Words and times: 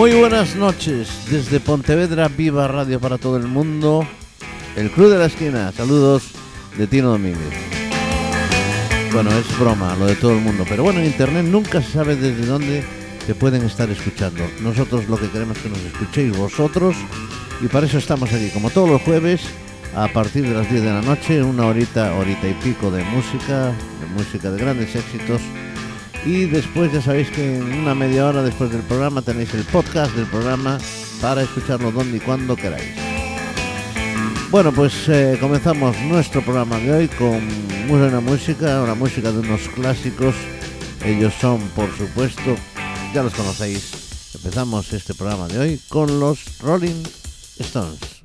Muy 0.00 0.14
buenas 0.14 0.56
noches 0.56 1.10
desde 1.30 1.60
Pontevedra 1.60 2.28
Viva 2.28 2.66
Radio 2.66 2.98
para 2.98 3.18
todo 3.18 3.36
el 3.36 3.46
mundo. 3.46 4.08
El 4.74 4.90
Club 4.90 5.10
de 5.10 5.18
la 5.18 5.26
Esquina. 5.26 5.70
Saludos 5.72 6.30
de 6.78 6.86
Tino 6.86 7.10
Domínguez. 7.10 7.52
Bueno, 9.12 9.30
es 9.30 9.58
broma 9.58 9.94
lo 9.96 10.06
de 10.06 10.16
todo 10.16 10.32
el 10.32 10.40
mundo, 10.40 10.64
pero 10.66 10.84
bueno, 10.84 11.00
en 11.00 11.04
internet 11.04 11.44
nunca 11.44 11.82
se 11.82 11.92
sabe 11.92 12.16
desde 12.16 12.46
dónde 12.46 12.82
se 13.26 13.34
pueden 13.34 13.62
estar 13.66 13.90
escuchando. 13.90 14.42
Nosotros 14.62 15.06
lo 15.06 15.18
que 15.18 15.28
queremos 15.28 15.58
es 15.58 15.64
que 15.64 15.68
nos 15.68 15.80
escuchéis 15.80 16.34
vosotros 16.34 16.96
y 17.60 17.66
para 17.66 17.84
eso 17.84 17.98
estamos 17.98 18.32
aquí, 18.32 18.48
como 18.54 18.70
todos 18.70 18.88
los 18.88 19.02
jueves, 19.02 19.42
a 19.94 20.08
partir 20.08 20.48
de 20.48 20.54
las 20.54 20.70
10 20.70 20.82
de 20.82 20.92
la 20.94 21.02
noche, 21.02 21.42
una 21.42 21.66
horita, 21.66 22.14
horita 22.14 22.48
y 22.48 22.54
pico 22.54 22.90
de 22.90 23.04
música, 23.04 23.66
de 23.66 24.06
música 24.16 24.50
de 24.50 24.62
grandes 24.62 24.96
éxitos. 24.96 25.42
Y 26.24 26.44
después 26.44 26.92
ya 26.92 27.00
sabéis 27.00 27.30
que 27.30 27.56
en 27.56 27.72
una 27.72 27.94
media 27.94 28.26
hora 28.26 28.42
después 28.42 28.70
del 28.70 28.82
programa 28.82 29.22
tenéis 29.22 29.54
el 29.54 29.64
podcast 29.64 30.14
del 30.14 30.26
programa 30.26 30.78
para 31.20 31.42
escucharlo 31.42 31.90
donde 31.90 32.18
y 32.18 32.20
cuando 32.20 32.56
queráis. 32.56 33.10
Bueno, 34.50 34.72
pues 34.72 35.08
eh, 35.08 35.38
comenzamos 35.40 35.96
nuestro 36.02 36.42
programa 36.42 36.78
de 36.78 36.92
hoy 36.92 37.08
con 37.08 37.40
muy 37.86 38.00
buena 38.00 38.20
música, 38.20 38.82
una 38.82 38.94
música 38.94 39.30
de 39.32 39.38
unos 39.38 39.68
clásicos. 39.68 40.34
Ellos 41.04 41.32
son, 41.40 41.60
por 41.68 41.88
supuesto, 41.96 42.56
ya 43.14 43.22
los 43.22 43.32
conocéis. 43.32 43.92
Empezamos 44.34 44.92
este 44.92 45.14
programa 45.14 45.48
de 45.48 45.58
hoy 45.58 45.80
con 45.88 46.20
los 46.20 46.58
Rolling 46.60 47.02
Stones. 47.58 48.19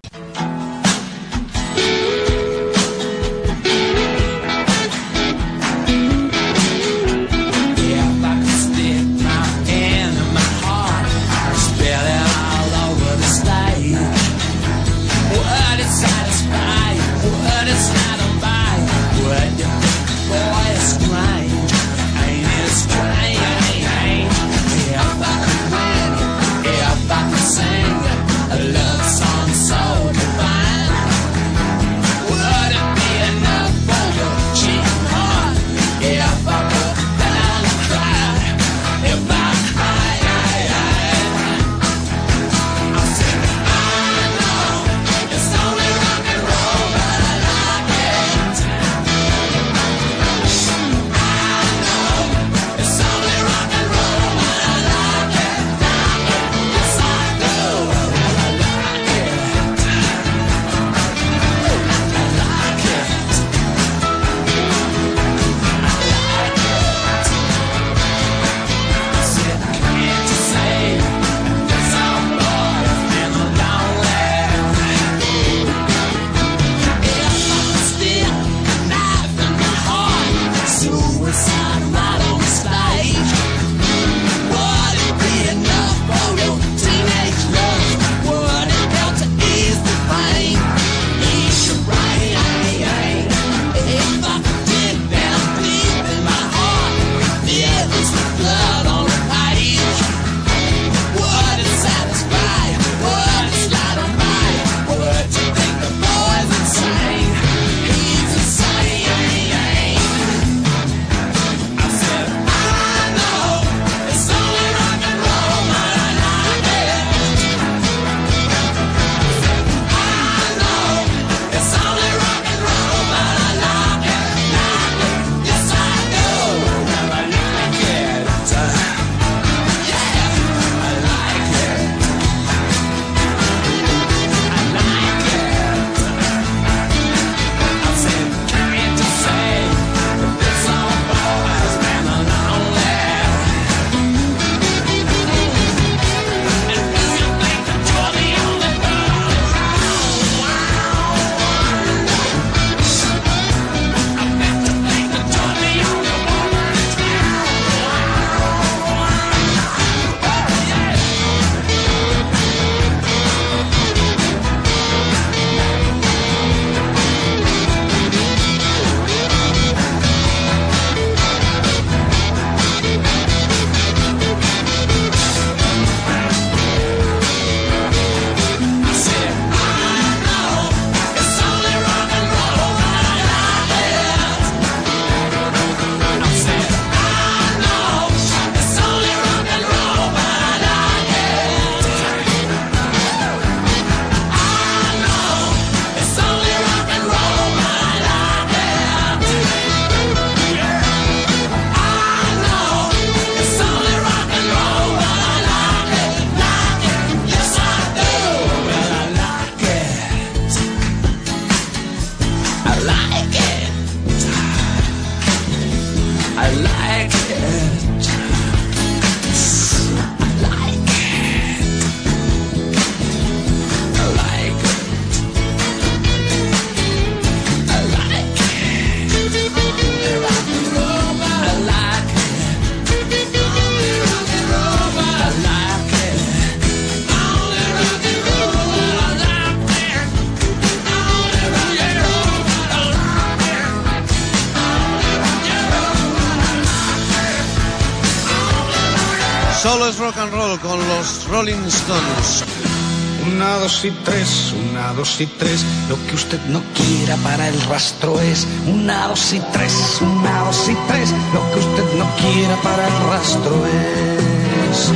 Una, 254.85 254.93
dos 254.93 255.21
y 255.21 255.25
tres. 255.25 255.65
Lo 255.89 255.95
que 256.07 256.15
usted 256.15 256.39
no 256.49 256.61
quiera 256.73 257.15
para 257.17 257.47
el 257.47 257.59
rastro 257.63 258.19
es 258.19 258.47
una, 258.67 259.07
dos 259.07 259.33
y 259.33 259.39
tres, 259.51 259.99
una, 260.01 260.43
dos 260.43 260.69
y 260.69 260.75
tres. 260.87 261.11
Lo 261.33 261.41
que 261.51 261.59
usted 261.59 261.97
no 261.97 262.05
quiera 262.15 262.55
para 262.61 262.87
el 262.87 263.09
rastro 263.09 263.65
es. 263.65 264.91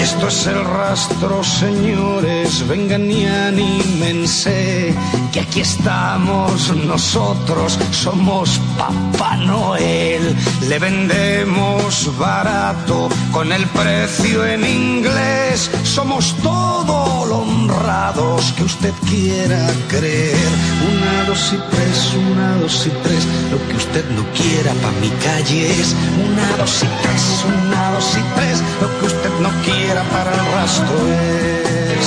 Esto 0.00 0.28
es 0.28 0.46
el 0.46 0.64
rastro, 0.64 1.44
señores, 1.44 2.66
vengan 2.66 3.10
y 3.10 3.26
anímense, 3.26 4.94
que 5.32 5.40
aquí 5.40 5.60
estamos 5.60 6.74
nosotros, 6.76 7.78
somos 7.90 8.58
Papá 8.78 9.36
Noel, 9.36 10.34
le 10.66 10.78
vendemos 10.78 12.16
barato 12.16 13.08
con 13.32 13.52
el 13.52 13.66
precio 13.66 14.46
en 14.46 14.64
inglés, 14.64 15.70
somos 15.84 16.34
todo 16.42 16.97
honrados 17.30 18.52
que 18.56 18.64
usted 18.64 18.92
quiera 19.08 19.58
creer. 19.88 20.48
Una, 20.90 21.24
dos 21.26 21.52
y 21.52 21.58
tres, 21.70 22.14
una, 22.30 22.56
dos 22.56 22.86
y 22.86 22.90
tres, 23.02 23.26
lo 23.50 23.58
que 23.68 23.76
usted 23.76 24.04
no 24.16 24.24
quiera 24.32 24.72
pa' 24.82 24.92
mi 25.00 25.10
calle 25.24 25.80
es 25.80 25.94
una, 26.28 26.56
dos 26.56 26.82
y 26.82 26.88
tres, 27.02 27.44
una, 27.46 27.92
dos 27.92 28.16
y 28.16 28.22
tres, 28.36 28.62
lo 28.80 28.88
que 28.98 29.06
usted 29.06 29.30
no 29.40 29.50
quiera 29.64 30.02
para 30.04 30.32
el 30.32 30.52
rastro 30.52 30.96
es. 31.08 32.06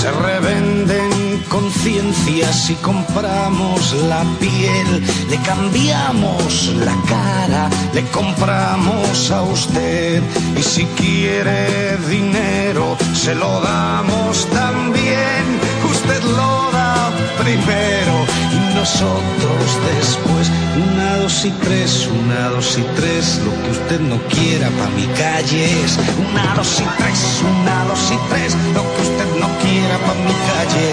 Se 0.00 0.10
revenden 0.10 1.05
conciencias 1.48 2.70
y 2.70 2.74
compramos 2.74 3.94
la 4.08 4.24
piel, 4.38 5.04
le 5.30 5.36
cambiamos 5.38 6.72
la 6.84 6.94
cara, 7.08 7.70
le 7.94 8.02
compramos 8.10 9.30
a 9.30 9.42
usted 9.42 10.22
y 10.56 10.62
si 10.62 10.84
quiere 10.96 11.96
dinero 12.08 12.96
se 13.14 13.34
lo 13.34 13.60
damos 13.60 14.46
también, 14.46 15.44
usted 15.90 16.22
lo 16.22 16.70
da 16.72 17.10
primero 17.38 18.14
y 18.52 18.74
nosotros 18.74 19.66
después. 19.94 20.50
Una, 20.76 21.16
dos 21.16 21.44
y 21.44 21.50
tres, 21.64 22.06
una, 22.06 22.50
dos 22.50 22.78
y 22.78 22.82
tres, 22.96 23.40
lo 23.44 23.52
que 23.62 23.70
usted 23.70 24.00
no 24.00 24.16
quiera 24.28 24.68
pa' 24.68 24.90
mi 24.90 25.06
calle 25.18 25.64
es. 25.84 25.98
Una, 26.18 26.54
dos 26.54 26.80
y 26.80 26.86
tres, 26.98 27.42
una, 27.42 27.84
dos 27.84 28.12
y 28.12 28.18
tres, 28.30 28.54
lo 28.74 28.82
que 28.82 28.95
no 29.40 29.48
quiera 29.62 29.96
pa' 30.04 30.14
mi 30.24 30.34
calle 30.48 30.86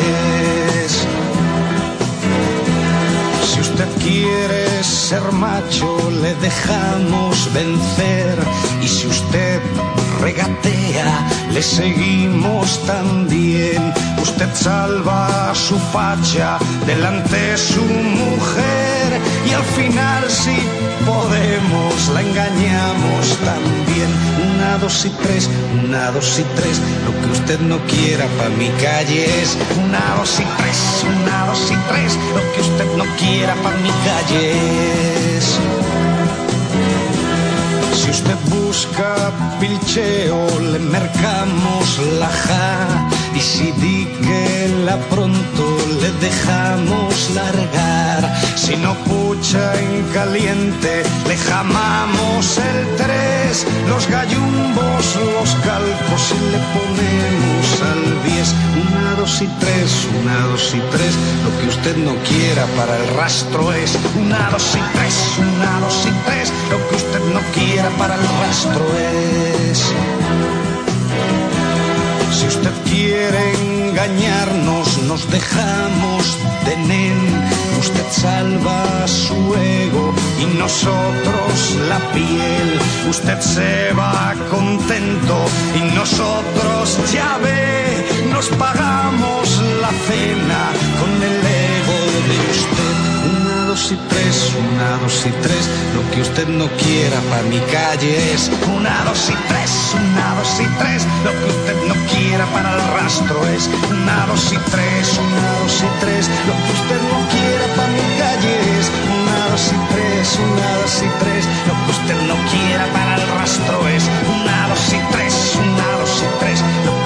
es. 0.86 1.06
Si 3.50 3.60
usted 3.60 3.90
quiere 4.02 4.84
ser 4.84 5.24
macho, 5.32 5.88
le 6.22 6.34
dejamos 6.36 7.52
vencer. 7.54 8.38
Y 8.82 8.88
si 8.88 9.08
usted 9.08 9.62
regatea, 10.22 11.28
le 11.52 11.62
seguimos 11.62 12.80
también. 12.86 13.94
Usted 14.22 14.50
salva 14.54 15.54
su 15.54 15.78
facha 15.78 16.58
delante 16.86 17.58
su 17.58 17.84
mujer. 17.84 19.08
Y 19.48 19.54
al 19.54 19.64
final, 19.64 20.30
si 20.30 20.58
podemos, 21.06 22.10
la 22.14 22.22
engañamos 22.22 23.38
también. 23.50 24.33
Una, 24.64 24.78
dos 24.78 25.06
y 25.06 25.10
tres, 25.10 25.50
una, 25.84 26.12
dos 26.12 26.40
y 26.40 26.44
tres. 26.56 26.80
Lo 27.06 27.12
que 27.20 27.32
usted 27.34 27.60
no 27.60 27.80
quiera 27.86 28.26
pa' 28.38 28.48
mi 28.58 28.70
calle 28.82 29.26
es. 29.42 29.58
Una, 29.78 30.16
dos 30.18 30.40
y 30.40 30.46
tres, 30.58 31.04
una, 31.04 31.48
dos 31.48 31.70
y 31.70 31.76
tres. 31.90 32.18
Lo 32.34 32.42
que 32.54 32.62
usted 32.62 32.86
no 32.96 33.04
quiera 33.18 33.56
pa' 33.56 33.72
mi 33.84 33.92
calle 34.08 34.52
es. 35.38 35.60
Si 37.94 38.10
usted 38.10 38.38
busca 38.48 39.32
pilcheo, 39.60 40.48
le 40.72 40.80
mercamos 40.80 42.00
la 42.20 42.30
ja. 42.30 43.10
Y 43.36 43.40
si 43.40 43.72
di 43.72 44.06
que 44.22 44.70
la 44.86 44.98
pronto 45.10 45.78
le 46.02 46.12
dejamos 46.28 47.32
largar. 47.34 48.22
Si 48.56 48.76
no 48.76 48.94
pucha 49.06 49.74
en 49.80 50.04
caliente, 50.14 51.04
le 51.28 51.38
jamamos 51.38 52.58
el 52.58 52.96
tres. 52.96 53.66
Los 53.88 54.08
gallumbos, 54.08 55.04
los 55.36 55.50
calcos 55.66 56.24
y 56.32 56.52
le 56.52 56.60
ponemos 56.74 57.66
al 57.92 58.24
diez. 58.24 58.54
Una, 58.86 59.16
dos 59.16 59.42
y 59.42 59.48
tres, 59.60 60.08
una, 60.22 60.38
dos 60.48 60.74
y 60.76 60.82
tres. 60.92 61.14
Lo 61.44 61.60
que 61.60 61.68
usted 61.70 61.98
no 61.98 62.14
quiera 62.30 62.66
para 62.78 62.98
el 62.98 63.08
rastro 63.16 63.74
es. 63.74 63.98
Una, 64.16 64.50
dos 64.52 64.76
y 64.76 64.98
tres, 64.98 65.16
una, 65.40 65.80
dos 65.80 66.06
y 66.06 66.14
tres. 66.28 66.54
Lo 66.70 66.78
que 66.88 66.96
usted 66.96 67.22
no 67.34 67.42
quiera 67.54 67.90
para 67.98 68.16
el 68.16 68.28
rastro 68.42 68.86
es. 68.98 70.63
Si 72.34 72.48
usted 72.48 72.72
quiere 72.90 73.54
engañarnos, 73.62 74.98
nos 75.04 75.30
dejamos 75.30 76.38
de 76.66 76.76
nen. 76.78 77.20
Usted 77.80 78.08
salva 78.10 79.08
su 79.08 79.36
ego 79.56 80.14
y 80.42 80.58
nosotros 80.58 81.54
la 81.90 82.00
piel. 82.12 82.80
Usted 83.10 83.40
se 83.40 83.94
va 83.94 84.34
contento 84.50 85.38
y 85.80 85.96
nosotros 85.96 86.98
ya 87.14 87.38
ve, 87.44 88.30
nos 88.32 88.48
pagamos 88.64 89.62
la 89.82 89.92
cena 90.08 90.62
con 91.00 91.12
el 91.30 91.38
ego 91.38 92.00
de 92.30 92.38
usted. 92.52 92.93
Una, 93.74 93.82
dos 93.82 93.92
y 93.92 93.96
tres, 94.08 94.52
una, 94.54 94.98
dos 95.02 95.26
y 95.26 95.32
tres. 95.42 95.68
Lo 95.96 96.12
que 96.12 96.22
usted 96.22 96.48
no 96.48 96.68
quiera 96.78 97.18
para 97.28 97.42
mi 97.50 97.58
calle 97.74 98.34
es 98.34 98.52
una, 98.70 99.04
dos 99.04 99.32
y 99.32 99.36
tres, 99.50 99.72
una, 99.98 100.36
dos 100.36 100.62
y 100.62 100.68
tres. 100.78 101.02
Lo 101.26 101.32
que 101.32 101.46
usted 101.50 101.78
no 101.90 101.96
quiera 102.06 102.46
para 102.54 102.70
el 102.70 102.82
rastro 102.94 103.36
es 103.48 103.68
una, 103.90 104.28
dos 104.28 104.54
y 104.54 104.58
tres, 104.70 105.18
una, 105.18 105.42
dos 105.58 105.82
y 105.82 105.90
tres. 106.06 106.30
Lo 106.46 106.54
que 106.54 106.72
usted 106.78 107.02
no 107.02 107.18
quiera 107.34 107.66
para 107.74 107.90
mi 107.98 108.06
calle 108.22 108.54
es 108.78 108.86
una, 109.10 109.38
dos 109.50 109.66
y 109.66 109.80
tres, 109.90 110.38
una, 110.38 110.70
dos 110.78 110.96
y 111.02 111.10
tres. 111.18 111.42
Lo 111.66 111.74
que 111.74 111.90
usted 111.98 112.18
no 112.30 112.38
quiera 112.54 112.86
para 112.94 113.16
el 113.16 113.26
rastro 113.42 113.88
es 113.90 114.04
una, 114.38 114.68
dos 114.70 114.86
y 114.94 115.02
tres, 115.14 115.34
una, 115.58 115.88
dos 115.98 116.14
y 116.22 116.30
tres. 116.46 116.62
Lo 116.86 117.03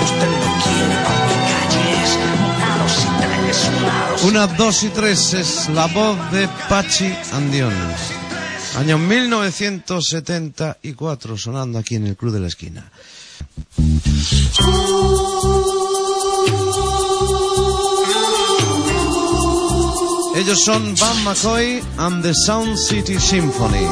una, 4.24 4.48
dos 4.48 4.82
y 4.84 4.90
tres 4.90 5.34
es 5.34 5.70
la 5.70 5.86
voz 5.88 6.18
de 6.32 6.48
Pachi 6.70 7.12
Andión. 7.34 7.74
Año 8.78 8.98
1974, 8.98 11.38
sonando 11.38 11.78
aquí 11.80 11.96
en 11.96 12.08
el 12.08 12.16
Club 12.16 12.32
de 12.34 12.40
la 12.40 12.48
Esquina. 12.48 12.90
Ellos 20.36 20.64
son 20.64 20.96
Van 20.96 21.24
McCoy 21.24 21.84
and 21.98 22.24
the 22.24 22.34
Sound 22.34 22.78
City 22.78 23.20
Symphony. 23.20 23.86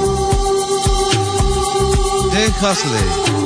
Dave 2.32 2.54
Huxley. 2.62 3.45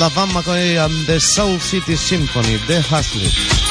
Escuchando 0.00 0.04
a 0.04 0.08
Van 0.08 0.28
McCoy 0.32 0.78
and 0.78 1.06
the 1.06 1.20
Soul 1.20 1.60
City 1.60 1.96
Symphony 1.96 2.58
de 2.66 2.78
Hasley. 2.78 3.69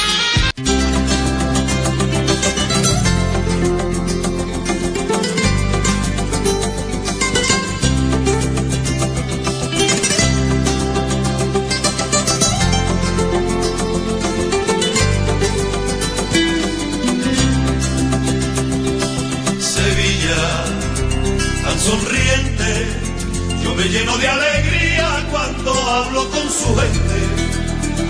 Su 26.50 26.74
gente. 26.76 27.20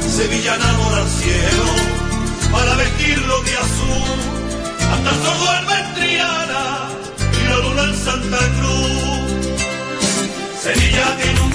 Sevilla 0.08 0.54
enamora 0.56 1.02
al 1.02 1.08
cielo 1.08 1.66
para 2.50 2.74
vestirlo 2.74 3.42
de 3.42 3.56
azul, 3.56 4.18
hasta 4.92 5.10
el 5.10 5.16
sol 5.22 5.38
duerme 5.38 5.74
en 5.80 5.94
Triana 5.94 6.88
y 7.38 7.48
la 7.48 7.56
luna 7.58 7.82
en 7.84 7.96
Santa 7.96 8.38
Cruz. 8.56 9.30
Sevilla 10.62 11.16
tiene 11.22 11.40
un 11.40 11.49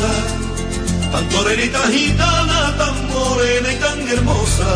tan 0.00 1.28
torenita 1.28 1.78
gitana, 1.88 2.74
tan 2.76 3.08
morena 3.12 3.72
y 3.72 3.76
tan 3.76 4.08
hermosa. 4.08 4.70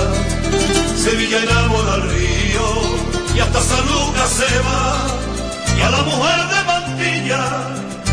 Sevilla 0.96 1.42
enamora 1.42 1.94
al 1.94 2.02
río 2.10 2.66
y 3.34 3.40
hasta 3.40 3.60
San 3.60 3.84
Lucas 3.86 4.30
se 4.30 4.58
va. 4.66 5.06
Y 5.76 5.80
a 5.82 5.90
la 5.90 6.02
mujer 6.02 6.40
de 6.52 6.64
mantilla 6.70 7.42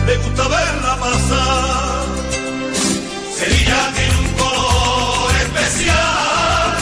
le 0.08 0.18
gusta 0.18 0.48
verla 0.48 0.98
pasar. 1.00 2.06
Sevilla 3.38 3.92
tiene 3.96 4.16
un 4.26 4.32
color 4.42 5.32
especial. 5.46 6.74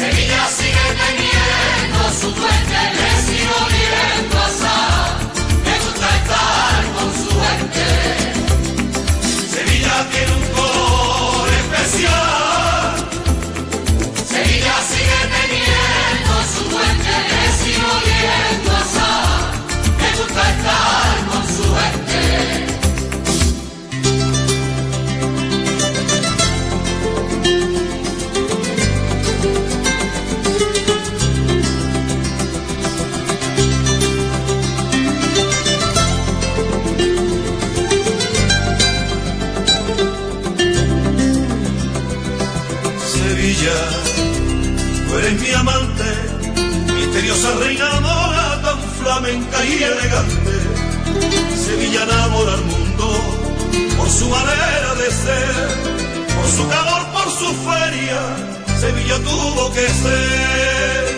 Sevilla 0.00 0.42
sigue 0.58 0.86
teniendo 1.02 2.00
su 2.20 2.28
puente 2.34 2.80
que 2.96 3.08
sigo 3.26 3.54
oliendo 3.66 4.36
a 4.38 4.48
sal. 4.60 5.10
Me 5.64 5.74
gusta 5.84 6.06
estar 6.18 6.80
con 6.96 7.08
su 7.22 7.30
gente. 7.40 7.99
Sevilla, 43.20 43.78
tú 45.06 45.18
eres 45.18 45.40
mi 45.40 45.50
amante, 45.52 46.08
misteriosa 46.94 47.52
reina 47.60 48.00
mora, 48.00 48.62
tan 48.62 48.78
flamenca 48.98 49.64
y 49.64 49.82
elegante. 49.82 50.54
Sevilla 51.54 52.02
enamora 52.04 52.54
al 52.54 52.64
mundo 52.64 53.06
por 53.98 54.08
su 54.08 54.26
manera 54.26 54.94
de 54.94 55.10
ser, 55.10 55.54
por 56.34 56.46
su 56.56 56.68
calor, 56.68 57.02
por 57.12 57.28
su 57.40 57.48
feria. 57.68 58.20
Sevilla 58.80 59.16
tuvo 59.18 59.70
que 59.74 59.86
ser. 59.86 61.09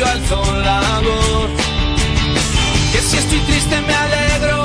Silencio 0.00 0.06
alzo 0.06 0.42
la 0.62 1.00
voz. 1.00 1.50
Que 2.92 3.00
si 3.00 3.16
estoy 3.18 3.38
triste 3.40 3.80
me 3.82 3.94
alegro, 3.94 4.64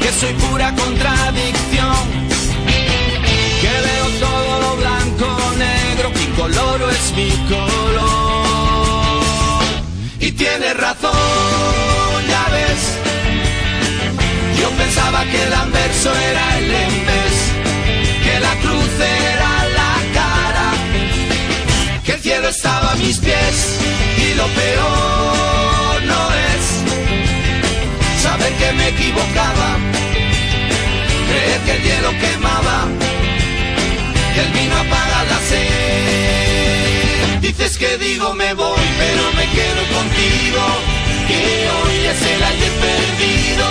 que 0.00 0.12
soy 0.12 0.32
pura 0.34 0.74
contradicción. 0.74 1.96
Que 3.60 3.68
veo 3.86 4.06
todo 4.20 4.60
lo 4.60 4.76
blanco, 4.76 5.26
negro, 5.58 6.10
mi 6.10 6.26
color 6.36 6.80
es 6.90 7.12
mi 7.16 7.30
color. 7.48 8.44
Y 10.20 10.32
tienes 10.32 10.76
razón, 10.76 11.12
ya 12.28 12.46
ves. 12.52 12.98
Yo 14.60 14.70
pensaba 14.70 15.24
que 15.24 15.42
el 15.42 15.52
anverso 15.52 16.12
era 16.14 16.58
el 16.58 16.70
estaba 22.48 22.92
a 22.92 22.94
mis 22.96 23.18
pies 23.18 23.78
y 24.16 24.34
lo 24.34 24.46
peor 24.46 26.02
no 26.04 26.32
es 26.32 26.62
saber 28.22 28.52
que 28.54 28.72
me 28.72 28.88
equivocaba, 28.88 29.76
creer 31.28 31.60
que 31.66 31.72
el 31.72 31.82
hielo 31.82 32.10
quemaba, 32.18 32.88
que 34.34 34.40
el 34.40 34.50
vino 34.52 34.76
apaga 34.76 35.24
la 35.24 35.38
sed. 35.50 37.40
Dices 37.42 37.76
que 37.76 37.98
digo 37.98 38.32
me 38.34 38.54
voy, 38.54 38.86
pero 38.98 39.22
me 39.36 39.46
quedo 39.56 39.82
contigo 39.96 40.64
y 41.24 41.28
que 41.28 41.68
hoy 41.76 41.96
es 42.12 42.22
el 42.32 42.42
ayer 42.42 42.72
perdido, 42.86 43.66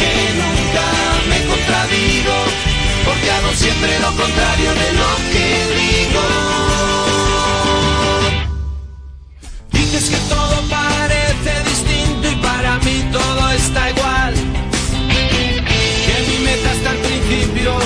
que 0.00 0.12
nunca 0.40 0.86
me 1.30 1.38
contradigo, 1.46 2.36
porque 3.06 3.30
hago 3.30 3.52
siempre 3.54 3.98
lo 4.00 4.10
contrario 4.22 4.70
de 4.74 4.92
lo 5.00 5.10
que 5.32 5.46
digo. 5.80 6.71
Dices 9.92 10.08
que 10.08 10.16
todo 10.34 10.56
parece 10.70 11.52
distinto 11.68 12.30
y 12.30 12.36
para 12.36 12.78
mí 12.78 13.04
todo 13.12 13.50
está 13.50 13.90
igual. 13.90 14.32
Que 16.06 16.16
mi 16.28 16.38
meta 16.44 16.72
está 16.72 16.90
al 16.92 16.96
principio, 16.96 17.78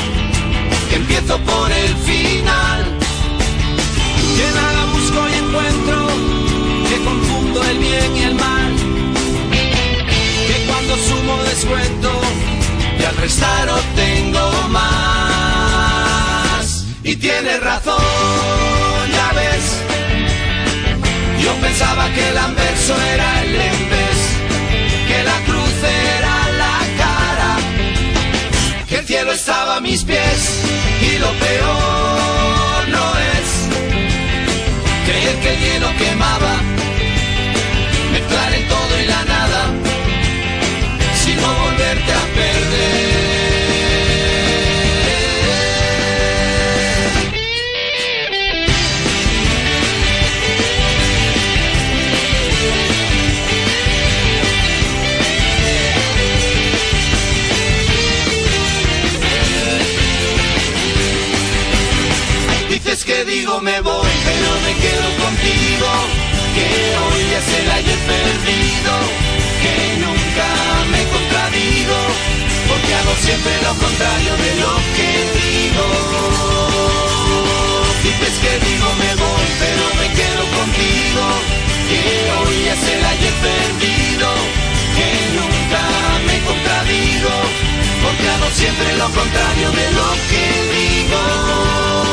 que 0.89 0.95
empiezo 0.95 1.37
por 1.39 1.73
el 1.73 1.97
final. 1.97 2.85
Que 4.37 4.47
nada 4.55 4.85
busco 4.93 5.29
y 5.29 5.35
encuentro, 5.35 6.07
que 6.89 6.97
confundo 7.03 7.65
el 7.65 7.79
bien 7.79 8.17
y 8.17 8.23
el 8.23 8.35
mal. 8.37 8.77
Que 10.47 10.65
cuando 10.69 10.97
sumo 11.09 11.43
descuento 11.43 12.21
y 13.01 13.03
al 13.05 13.17
restar 13.17 13.69
obtengo 13.69 14.69
más. 14.69 15.67
Y 17.03 17.17
tienes 17.17 17.61
razón, 17.61 17.97
pensaba 21.67 22.09
que 22.15 22.29
el 22.29 22.39
anverso 22.39 22.95
era 23.15 23.43
el 23.43 23.53
vez, 23.95 24.19
que 25.09 25.19
la 25.31 25.39
cruz 25.49 25.77
era 26.15 26.35
la 26.63 26.79
cara, 27.03 27.53
que 28.89 28.97
el 29.01 29.07
cielo 29.07 29.33
estaba 29.33 29.77
a 29.77 29.81
mis 29.81 30.05
pies 30.05 30.41
y 31.09 31.19
lo 31.19 31.31
peor 31.47 32.89
no 32.97 33.07
es 33.35 33.49
creer 35.07 35.37
que 35.43 35.51
el 35.55 35.61
hielo 35.61 35.89
quemaba, 35.99 36.55
Que 63.17 63.25
digo 63.25 63.63
me 63.63 63.81
voy, 63.81 64.13
pero 64.29 64.49
me 64.67 64.73
quedo 64.77 65.09
contigo. 65.25 65.89
Que 66.55 66.69
hoy 67.01 67.25
es 67.41 67.49
el 67.61 67.71
ayer 67.71 68.01
perdido, 68.13 68.93
que 69.63 69.77
nunca 70.05 70.49
me 70.93 71.03
contradigo, 71.15 71.99
porque 72.69 72.93
hago 72.93 73.15
siempre 73.25 73.53
lo 73.63 73.73
contrario 73.85 74.33
de 74.45 74.51
lo 74.61 74.73
que 74.97 75.09
digo. 75.41 75.87
Dices 78.05 78.37
que 78.45 78.53
digo 78.69 78.89
me 79.01 79.13
voy, 79.25 79.49
pero 79.65 79.85
me 79.97 80.09
quedo 80.13 80.43
contigo. 80.61 81.25
Que 81.89 82.05
hoy 82.37 82.59
es 82.69 82.83
el 82.85 83.03
ayer 83.13 83.37
perdido, 83.49 84.29
que 84.97 85.09
nunca 85.41 85.83
me 86.29 86.37
contradigo, 86.45 87.35
porque 88.05 88.29
hago 88.29 88.49
siempre 88.53 88.89
lo 88.99 89.09
contrario 89.09 89.69
de 89.73 89.87
lo 89.97 90.09
que 90.29 90.45
digo 90.77 92.06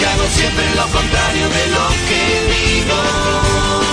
porque 0.00 0.06
hago 0.06 0.28
siempre 0.30 0.74
lo 0.76 0.86
contrario 0.88 1.48
de 1.48 1.66
lo 1.68 1.88
que 2.08 2.80
digo. 2.80 3.89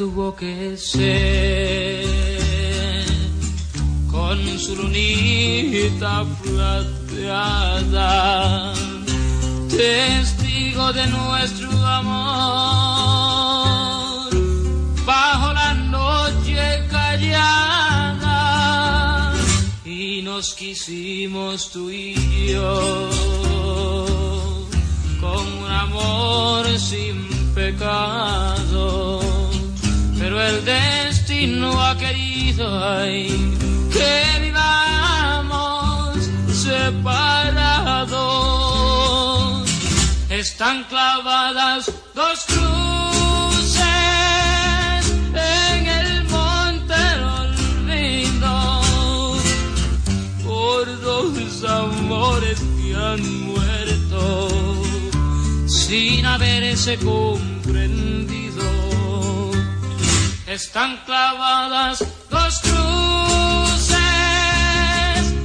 Tuvo 0.00 0.34
que 0.34 0.76
ser. 0.78 2.06
Con 4.10 4.38
su 4.58 4.74
lunita 4.74 6.24
plateada, 6.42 8.08
testigo 9.68 10.90
de 10.94 11.06
nuestro 11.06 11.70
amor, 12.00 12.30
bajo 15.04 15.52
la 15.52 15.74
noche 15.74 16.86
callada, 16.90 18.32
y 19.84 20.22
nos 20.22 20.54
quisimos 20.54 21.70
tú 21.72 21.90
y 21.90 22.14
yo 22.52 23.10
con 25.20 25.46
un 25.62 25.70
amor 25.70 26.66
sin 26.78 27.30
pecado, 27.54 29.20
pero 30.30 30.42
el 30.46 30.64
destino 30.64 31.82
ha 31.82 31.98
querido 31.98 32.64
ay, 32.88 33.26
que 33.92 34.40
vivamos 34.40 36.18
separados. 36.52 37.98
Están 40.30 40.84
clavadas 40.84 41.90
dos 42.14 42.44
cruces 42.46 43.82
en 45.34 45.88
el 45.88 46.22
monte 46.28 46.94
del 46.94 47.24
olvido 47.24 48.82
por 50.44 51.00
dos 51.00 51.64
amores 51.64 52.60
que 52.60 52.94
han 52.94 53.20
muerto 53.46 54.48
sin 55.66 56.24
haberse 56.24 56.96
comprendido. 56.98 58.19
Están 60.50 60.98
clavadas 61.06 62.04
dos 62.28 62.58
cruces 62.58 63.96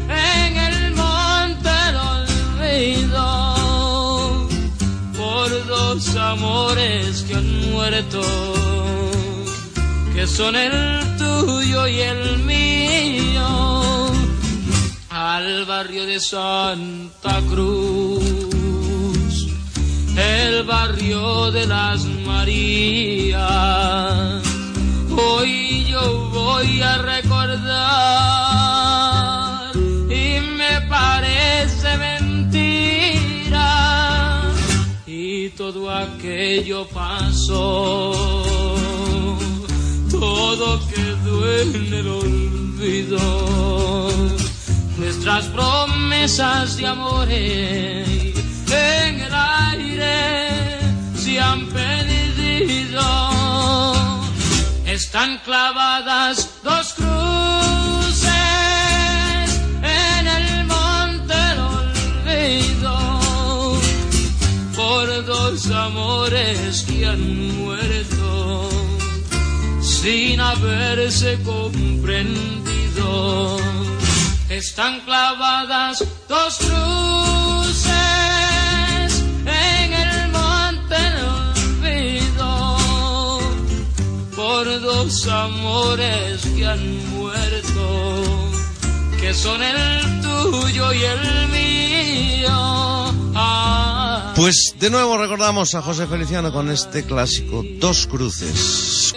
en 0.09 0.57
el 0.57 0.95
monte 0.95 1.69
del 1.69 1.95
olvido 2.65 3.27
por 5.15 5.67
dos 5.67 6.15
amores 6.15 7.21
que 7.21 7.35
han 7.35 7.71
muerto, 7.71 8.23
que 10.15 10.25
son 10.25 10.55
el 10.55 11.17
tuyo 11.19 11.87
y 11.87 11.99
el 11.99 12.39
mío, 12.39 14.11
al 15.11 15.65
barrio 15.65 16.07
de 16.07 16.19
Santa 16.19 17.41
Cruz 17.47 18.55
el 20.17 20.63
barrio 20.63 21.51
de 21.51 21.67
las 21.67 22.05
Marías. 22.25 23.35
Hoy 25.17 25.85
yo 25.85 26.29
voy 26.29 26.81
a 26.81 26.97
recordar 26.97 27.71
y 30.09 30.41
me 30.41 30.81
parece 30.89 31.97
mentira 31.97 33.71
y 35.07 35.49
todo 35.51 35.89
aquello 35.89 36.85
pasó. 36.87 38.11
Todo 40.11 40.81
quedó 40.87 41.49
en 41.61 41.93
el 41.93 42.07
olvido. 42.07 43.19
Nuestras 44.97 45.45
promesas 45.45 46.75
de 46.77 46.87
amores 46.87 48.35
en 48.69 49.21
el 49.21 49.33
aire 49.33 50.79
se 51.15 51.39
han 51.39 51.67
perdido. 51.67 53.94
Están 54.95 55.37
clavadas 55.39 56.49
dos 56.63 56.93
cruces 56.93 58.31
en 59.83 60.25
el 60.25 60.65
monte 60.67 61.33
del 61.33 61.59
olvido 61.59 62.97
por 64.73 65.25
dos 65.25 65.69
amores 65.69 66.83
que 66.83 67.07
han 67.07 67.57
muerto 67.57 68.69
sin 69.81 70.39
haberse 70.39 71.43
comprendido. 71.43 73.57
Están 74.47 75.01
clavadas 75.01 76.05
dos 76.29 76.57
cruces 76.57 77.54
por 84.55 84.81
dos 84.81 85.27
amores 85.27 86.41
que 86.55 86.65
han 86.65 87.09
muerto, 87.09 88.23
que 89.19 89.33
son 89.33 89.61
el 89.61 90.21
tuyo 90.21 90.93
y 90.93 91.03
el 91.03 91.47
mío. 91.49 92.49
Ah. 93.35 94.33
Pues 94.33 94.75
de 94.79 94.89
nuevo 94.89 95.17
recordamos 95.17 95.75
a 95.75 95.81
José 95.81 96.07
Feliciano 96.07 96.53
con 96.53 96.71
este 96.71 97.03
clásico, 97.03 97.65
Dos 97.79 98.07
Cruces. 98.07 99.13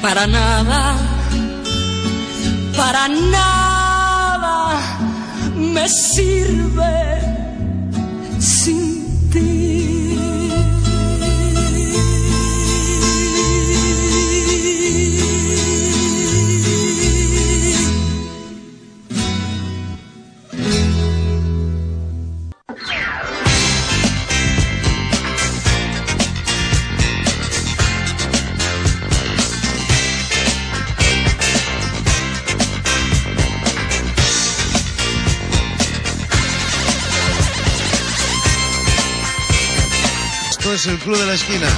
Para 0.00 0.26
nada, 0.26 0.96
para 2.76 3.08
nada 3.08 4.80
me 5.56 5.88
sirve 5.88 6.52
el 40.86 40.98
Club 40.98 41.16
de 41.18 41.26
la 41.26 41.34
Esquina. 41.34 41.68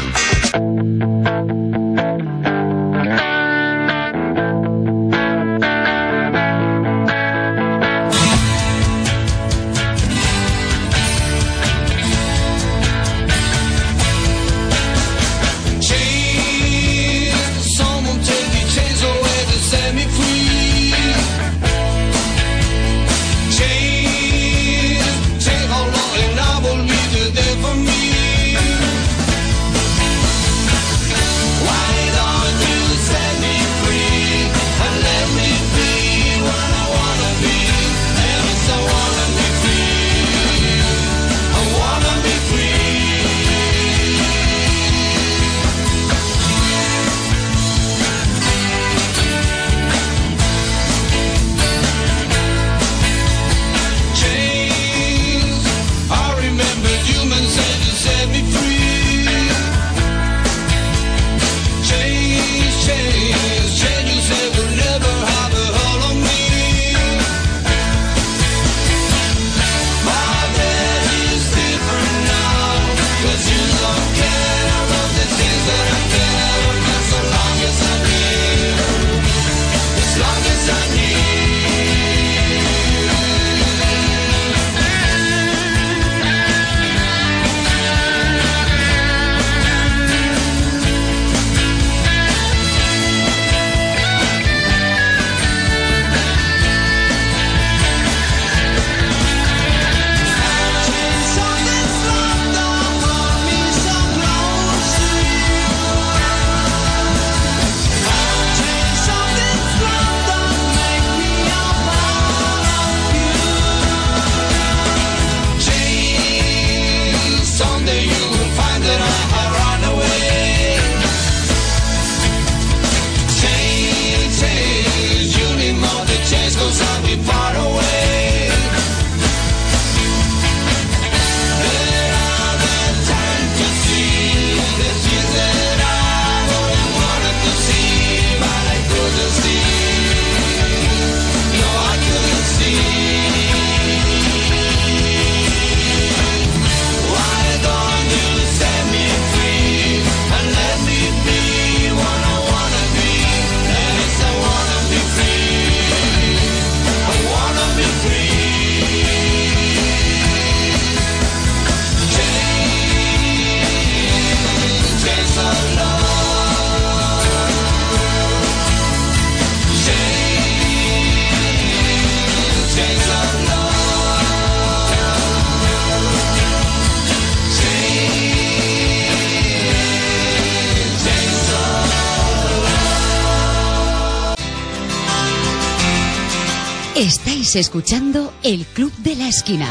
Escuchando 187.56 188.32
El 188.42 188.66
Club 188.66 188.92
de 188.98 189.14
la 189.14 189.28
Esquina 189.28 189.68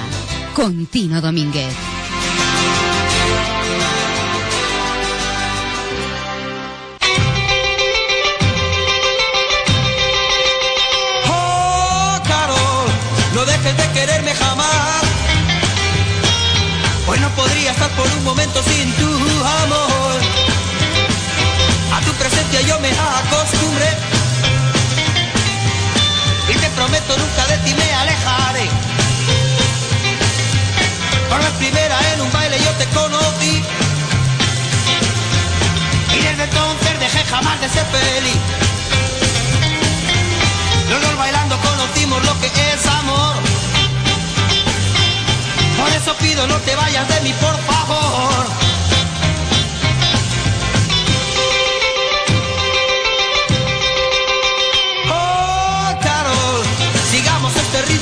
con 0.55 0.85
Tino 0.85 1.19
Domínguez. 1.19 1.73
Oh, 11.27 12.19
Carol, 12.25 12.89
no 13.35 13.43
dejes 13.43 13.75
de 13.75 13.91
quererme 13.91 14.33
jamás. 14.33 15.03
Pues 17.05 17.19
no 17.19 17.29
podría 17.31 17.71
estar 17.71 17.89
por 17.97 18.07
un 18.07 18.23
momento 18.23 18.63
sin 18.63 18.93
tu 18.93 19.09
amor. 19.63 20.21
A 21.91 22.01
tu 22.05 22.11
presencia 22.13 22.61
yo 22.61 22.79
me 22.79 22.91
acostumbré. 22.91 24.12
Prometo 26.93 27.17
nunca 27.17 27.47
de 27.47 27.57
ti 27.65 27.73
me 27.73 27.93
alejaré. 27.95 28.69
Por 31.27 31.39
vez 31.39 31.51
primera 31.57 31.97
en 32.13 32.21
un 32.21 32.31
baile 32.31 32.59
yo 32.63 32.69
te 32.73 32.85
conocí. 32.89 33.63
Y 36.15 36.21
desde 36.21 36.43
entonces 36.43 36.99
dejé 36.99 37.25
jamás 37.25 37.59
de 37.61 37.69
ser 37.69 37.85
feliz. 37.87 38.37
Los 40.91 41.17
bailando 41.17 41.57
conocimos 41.61 42.23
lo 42.25 42.39
que 42.39 42.47
es 42.47 42.85
amor. 42.85 43.37
Por 45.79 45.89
eso 45.89 46.13
pido 46.17 46.45
no 46.45 46.57
te 46.57 46.75
vayas 46.75 47.07
de 47.07 47.21
mí, 47.21 47.33
por 47.41 47.57
favor. 47.63 48.62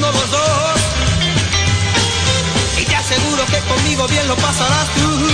Dos. 0.10 0.82
Y 2.80 2.86
te 2.86 2.96
aseguro 2.96 3.46
que 3.46 3.60
conmigo 3.60 4.08
bien 4.08 4.28
lo 4.28 4.36
pasarás 4.36 4.88
tú. 4.96 5.28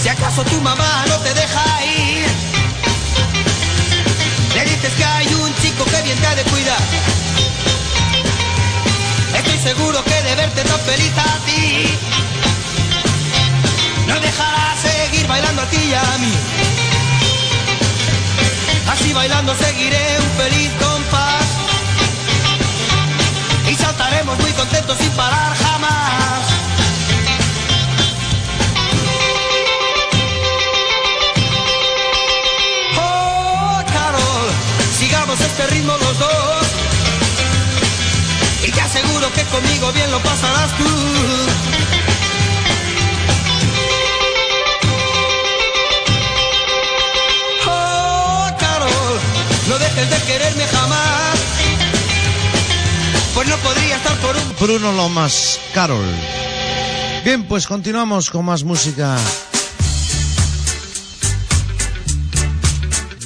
Si 0.00 0.08
acaso 0.08 0.44
tu 0.44 0.60
mamá 0.60 1.04
no 1.08 1.18
te 1.18 1.34
deja 1.34 1.84
ir, 1.84 2.26
le 4.54 4.64
dices 4.64 4.92
que 4.94 5.04
hay 5.04 5.26
un 5.34 5.54
chico 5.56 5.84
que 5.84 6.02
bien 6.02 6.18
te 6.18 6.26
ha 6.26 6.34
de 6.36 6.44
cuidar 6.44 6.97
seguro 9.68 10.02
que 10.02 10.22
de 10.22 10.34
verte 10.34 10.62
tan 10.64 10.80
feliz 10.80 11.12
a 11.30 11.32
ti 11.44 11.84
no 14.06 14.14
dejará 14.18 14.74
seguir 14.86 15.26
bailando 15.26 15.60
a 15.60 15.66
ti 15.66 15.76
y 15.90 15.92
a 15.92 16.18
mí. 16.22 16.34
Así 18.92 19.12
bailando 19.12 19.54
seguiré 19.54 20.04
un 20.24 20.30
feliz 20.42 20.70
compás 20.84 21.46
y 23.70 23.74
saltaremos 23.74 24.38
muy 24.38 24.52
contentos 24.52 24.96
sin 24.96 25.10
parar 25.10 25.54
jamás. 25.64 26.42
Oh, 32.96 33.82
Carol, 33.92 34.48
sigamos 34.98 35.38
este 35.42 35.66
ritmo 35.66 35.94
los 35.98 36.18
dos. 36.18 36.57
Aseguro 38.98 39.32
que 39.32 39.44
conmigo 39.44 39.92
bien 39.92 40.10
lo 40.10 40.18
pasarás 40.20 40.76
tú. 40.76 40.84
Oh, 47.68 48.48
Carol, 48.58 49.20
no 49.68 49.78
dejes 49.78 50.10
de 50.10 50.26
quererme 50.26 50.64
jamás. 50.66 51.38
Pues 53.34 53.48
no 53.48 53.56
podría 53.58 53.96
estar 53.98 54.16
por 54.16 54.34
un 54.34 54.56
Bruno 54.58 54.90
Lomas, 54.90 55.60
Carol. 55.72 56.04
Bien, 57.24 57.44
pues 57.44 57.68
continuamos 57.68 58.30
con 58.30 58.46
más 58.46 58.64
música. 58.64 59.16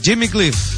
Jimmy 0.02 0.28
Cliff. 0.28 0.71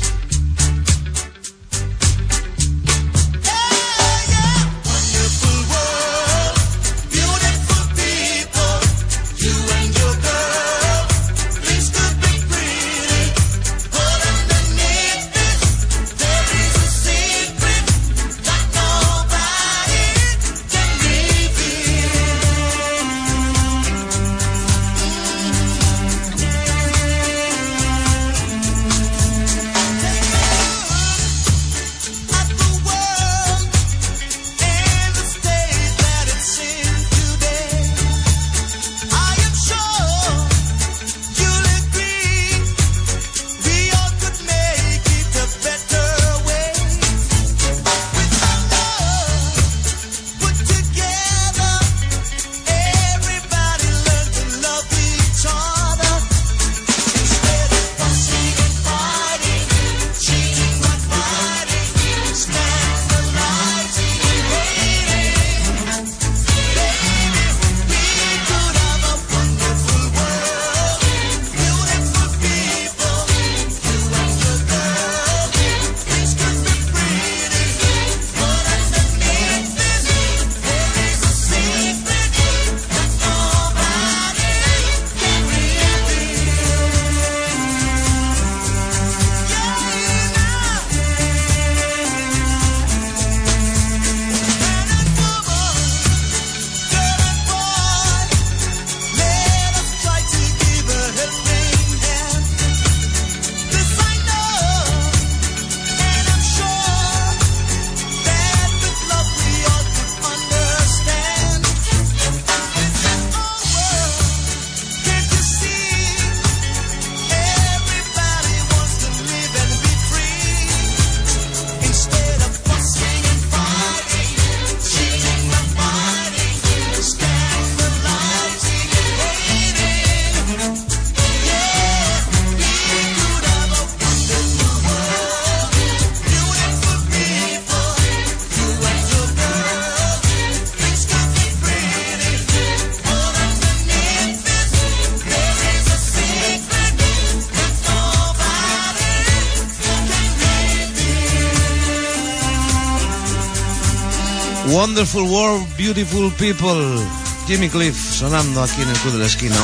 Wonderful 154.87 155.24
World, 155.24 155.66
Beautiful 155.78 156.30
People. 156.32 157.02
Jimmy 157.46 157.70
Cliff 157.70 157.96
sonando 157.96 158.62
aquí 158.62 158.82
en 158.82 158.90
el 158.90 158.96
Club 158.96 159.14
de 159.14 159.20
la 159.20 159.26
Esquina. 159.26 159.56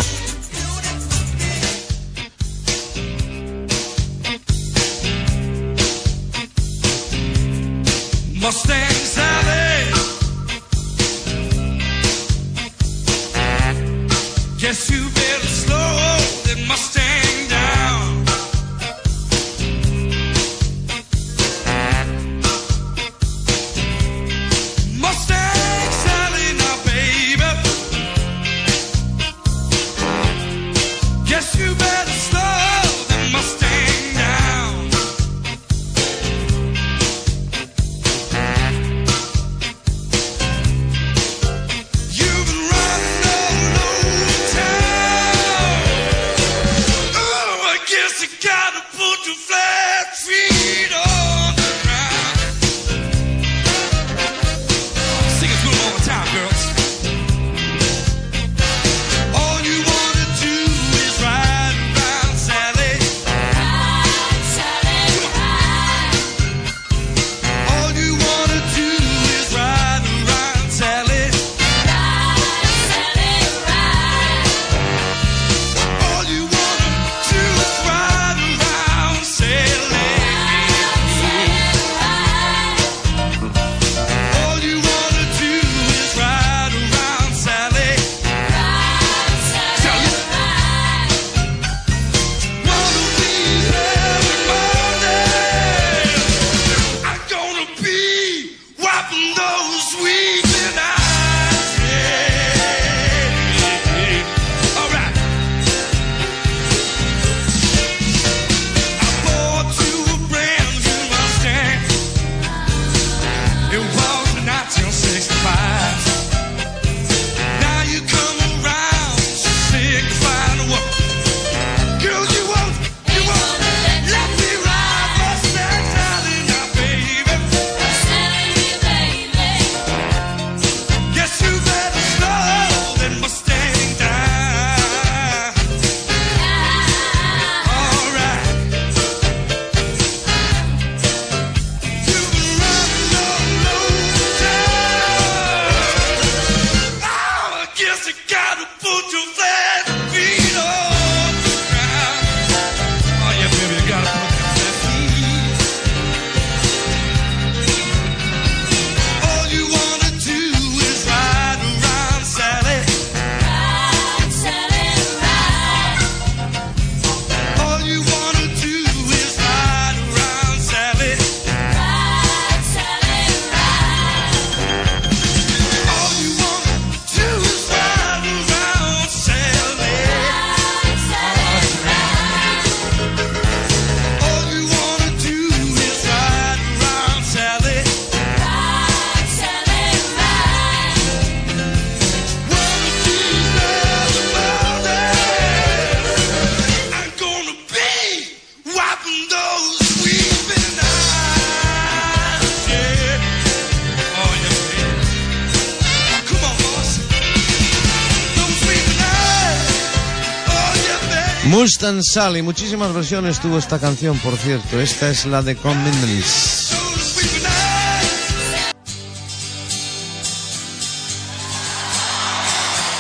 Mustang 211.81 212.03
Sally, 212.03 212.43
muchísimas 212.43 212.93
versiones 212.93 213.41
tuvo 213.41 213.57
esta 213.57 213.79
canción, 213.79 214.19
por 214.19 214.37
cierto. 214.37 214.79
Esta 214.79 215.09
es 215.09 215.25
la 215.25 215.41
de 215.41 215.57
Convenience. 215.57 216.75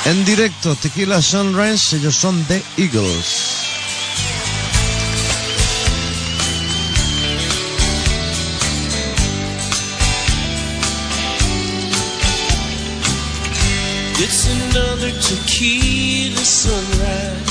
En 0.06 0.24
directo, 0.24 0.74
Tequila 0.76 1.20
Sunrise, 1.20 1.96
ellos 1.96 2.14
son 2.14 2.42
The 2.44 2.62
Eagles. 2.78 3.50
It's 14.22 14.46
another 14.48 15.12
tequila 15.20 16.44
sunrise, 16.44 17.49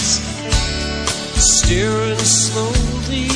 staring 1.69 2.17
slowly 2.17 3.27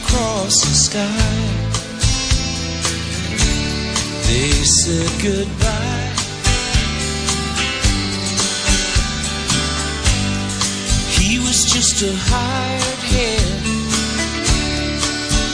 across 0.00 0.62
the 0.64 0.74
sky. 0.88 1.36
They 4.28 4.50
said 4.64 5.12
goodbye. 5.20 6.08
He 11.18 11.38
was 11.38 11.66
just 11.66 12.00
a 12.00 12.14
hired 12.16 13.02
hand, 13.12 13.64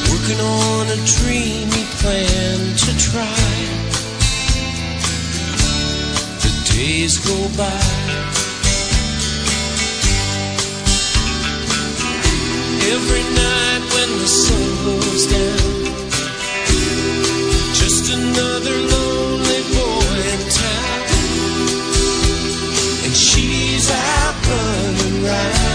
working 0.09 0.41
on 0.41 0.87
a 0.95 0.99
dream 1.19 1.67
he 1.75 1.85
planned 1.99 2.79
to 2.87 2.93
try. 3.11 3.49
The 6.45 6.53
days 6.73 7.19
go 7.19 7.49
by. 7.57 7.98
Every 12.91 13.23
night 13.45 13.83
when 13.93 14.11
the 14.19 14.27
sun 14.27 14.67
goes 14.87 15.27
down, 15.27 15.85
just 17.81 18.05
another 18.19 18.77
lonely 18.95 19.63
boy 19.77 20.17
in 20.35 20.43
town, 20.49 21.03
and 23.05 23.15
she's 23.15 23.91
out 23.91 24.35
running 24.49 25.17
round. 25.23 25.69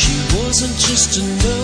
She 0.00 0.14
wasn't 0.34 0.76
just 0.78 1.10
another 1.18 1.57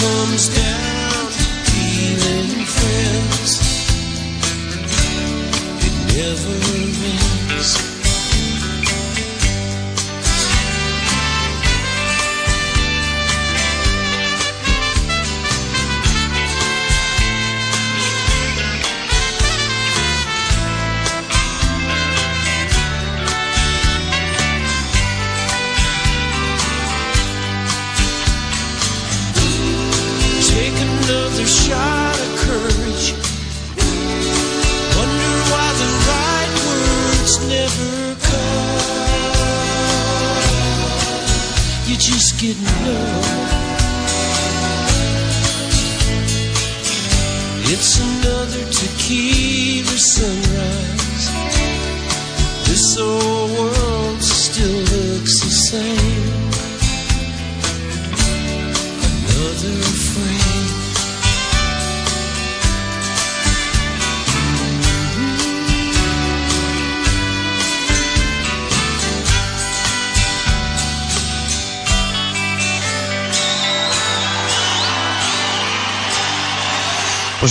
comes 0.00 0.48
down 0.48 0.65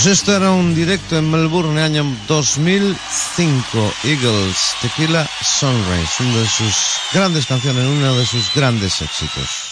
Pues 0.06 0.20
esto 0.20 0.36
era 0.36 0.52
un 0.52 0.72
directo 0.72 1.18
en 1.18 1.28
Melbourne, 1.28 1.82
año 1.82 2.06
2005. 2.28 3.92
Eagles, 4.04 4.56
Tequila 4.80 5.28
Sunrise, 5.42 6.22
una 6.22 6.42
de 6.42 6.46
sus 6.46 6.76
grandes 7.12 7.44
canciones, 7.44 7.84
uno 7.84 8.14
de 8.14 8.24
sus 8.24 8.54
grandes 8.54 9.02
éxitos. 9.02 9.65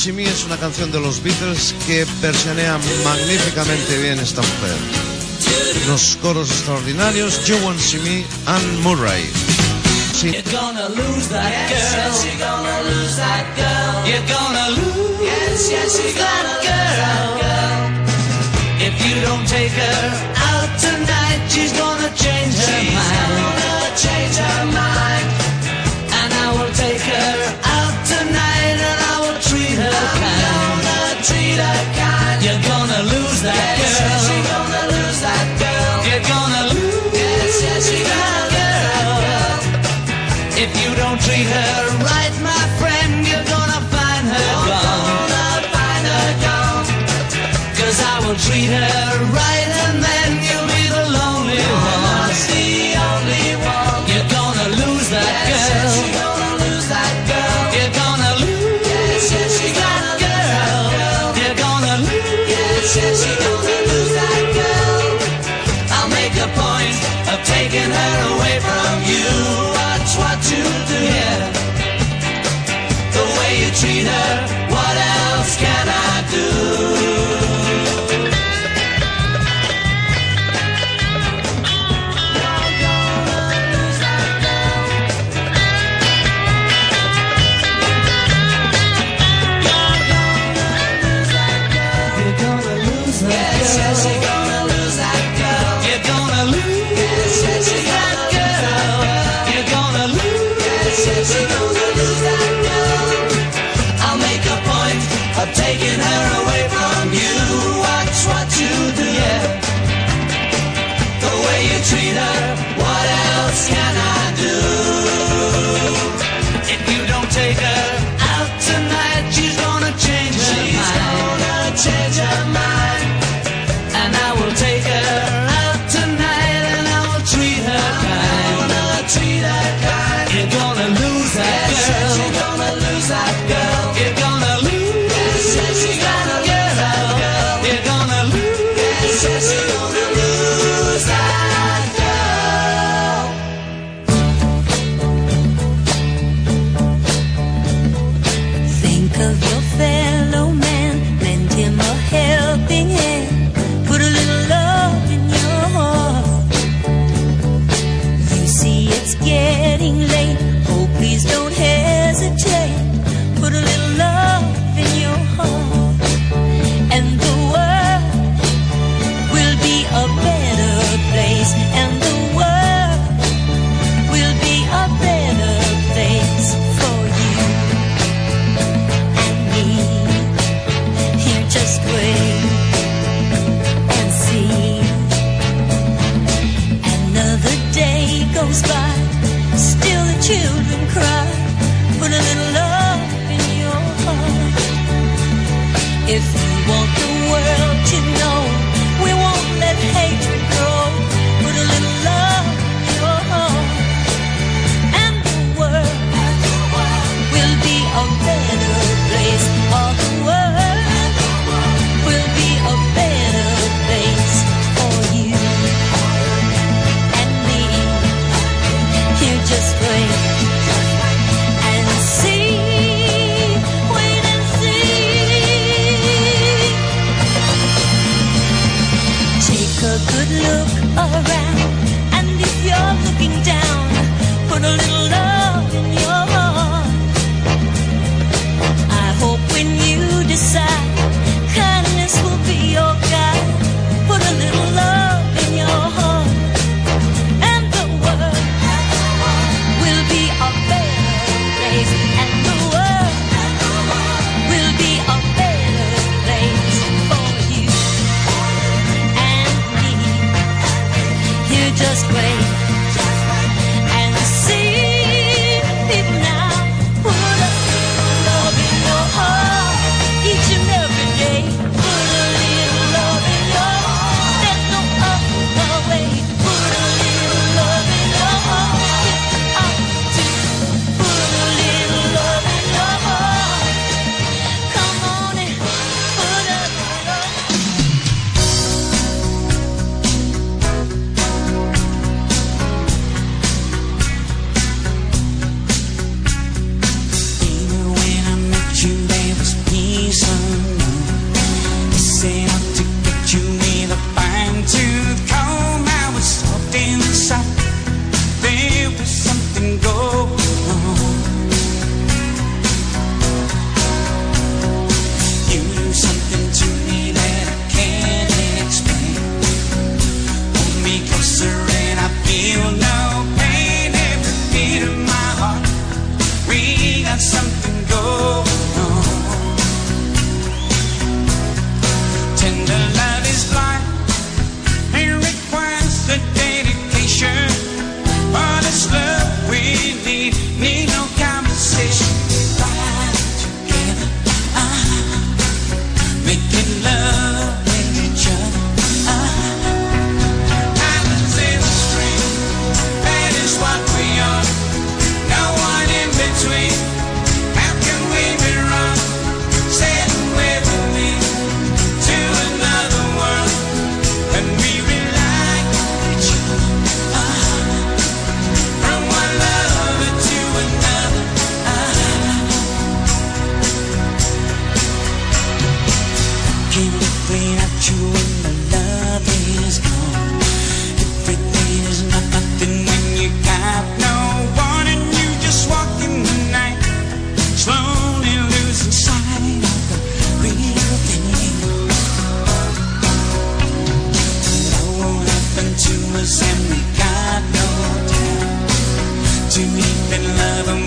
Es 0.00 0.44
una 0.44 0.56
canción 0.58 0.92
de 0.92 1.00
los 1.00 1.20
Beatles 1.24 1.74
que 1.84 2.06
magníficamente 3.04 3.98
bien 3.98 4.20
esta 4.20 4.42
mujer. 4.42 4.76
Los 5.88 6.16
coros 6.22 6.52
extraordinarios, 6.52 7.44
You 7.46 7.56
Want 7.64 7.80
See 7.80 7.98
Me, 7.98 8.24
Anne 8.46 8.80
Murray. 8.84 9.28
You're 10.22 10.40
gonna 10.52 10.88
lose 10.90 11.28
that 11.30 11.50
yes, 11.50 11.94
girl. 11.94 12.12
Yes, 12.14 12.38
gonna 12.38 12.82
lose 12.84 13.16
that 13.16 13.44
girl. 13.56 14.06
You're 14.06 14.22
gonna 14.28 14.68
lose. 14.70 15.20
Yes, 15.20 15.68
yes, 15.68 15.98
you're 15.98 16.14
gonna 16.14 16.62
girl. 16.62 17.42
girl. 17.42 17.90
If 18.78 18.94
you 19.04 19.20
don't 19.26 19.48
take 19.48 19.72
her 19.72 20.10
out 20.36 20.78
tonight. 20.78 21.50
She's 21.50 21.72
gonna 21.72 22.08
change 22.14 22.54
her 24.36 24.64
mind. 24.66 25.26
And 26.22 26.32
I 26.32 26.52
will 26.56 26.72
take 26.72 27.00
her 27.00 27.58
out. 27.64 27.67
kind. 29.76 30.48
You're 30.48 31.52
gonna 31.56 31.84
kind. 31.98 32.38
You're 32.44 32.62
gonna 32.64 33.00
lose 33.12 33.40
that 33.42 33.76
yes, 33.76 33.98
girl. 33.98 34.08
Yes, 34.08 34.24
you're 34.30 34.46
gonna 34.48 34.84
lose 34.94 35.20
that 35.20 35.46
girl. 35.60 35.96
You're 36.08 36.26
gonna 36.32 36.62
lose 36.72 37.12
yes, 37.12 37.52
yes, 37.62 37.84
gonna 37.90 38.04
that, 38.08 38.48
girl. 38.56 39.18
That 39.26 39.44
girl. 39.44 40.62
If 40.64 40.70
you 40.80 40.90
don't 40.96 41.20
treat 41.20 41.48
her 41.48 41.74
right, 42.00 42.34
my 42.40 42.62
friend, 42.80 43.26
you're 43.28 43.44
gonna 43.44 43.80
find 43.92 44.24
her 44.32 44.46
you're 44.48 44.64
gone. 44.72 45.28
Gonna 45.28 45.68
find 45.74 46.04
her 46.12 46.28
gone. 46.46 46.86
Cause 47.76 47.98
I 48.00 48.14
will 48.24 48.38
treat 48.46 48.70
her 48.72 49.07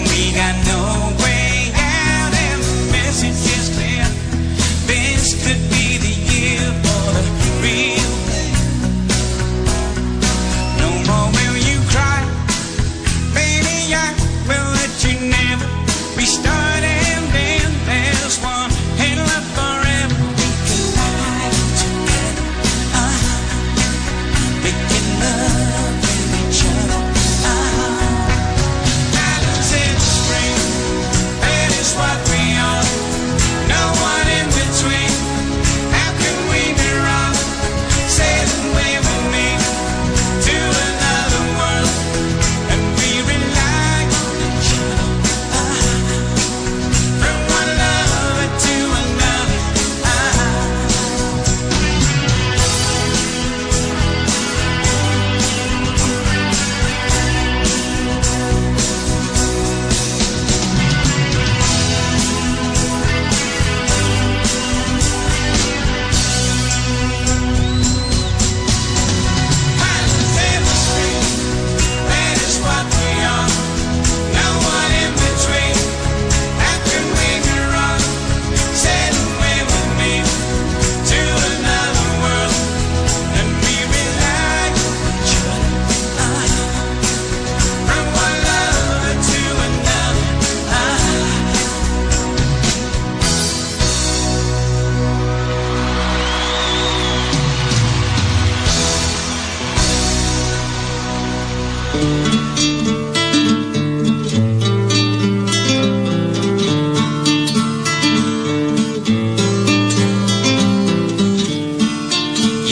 we 0.10 0.32
got 0.34 0.51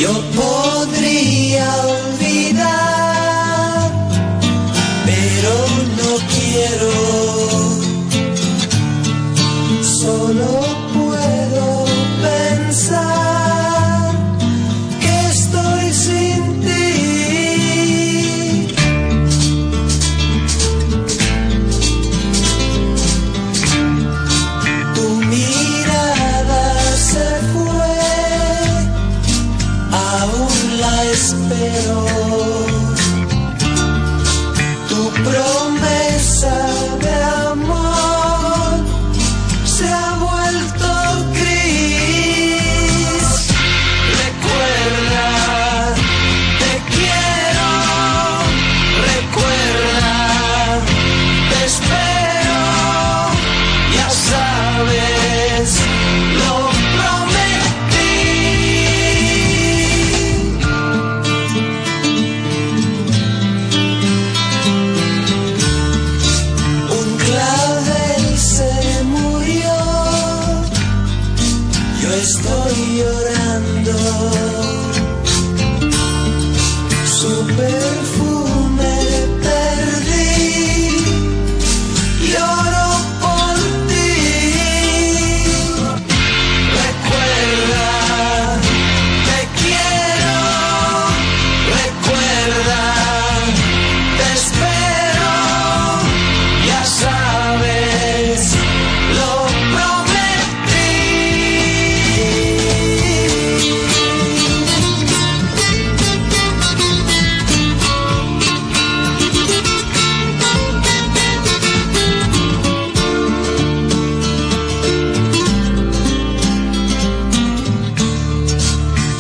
Yo 0.09 0.48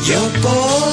Yo 0.09 0.17
podría 0.41 0.88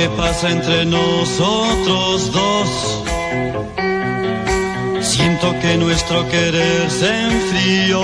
que 0.00 0.08
pasa 0.16 0.50
entre 0.50 0.86
nosotros 0.86 2.32
dos? 2.32 2.70
Siento 5.02 5.46
que 5.60 5.76
nuestro 5.76 6.26
querer 6.28 6.90
se 6.90 7.10
enfrió. 7.30 8.00